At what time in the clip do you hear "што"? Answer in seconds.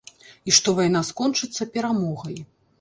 0.59-0.73